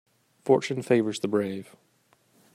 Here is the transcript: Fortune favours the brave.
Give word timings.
Fortune 0.43 0.81
favours 0.81 1.19
the 1.19 1.27
brave. 1.27 1.75